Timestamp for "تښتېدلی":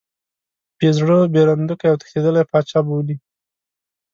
2.01-2.43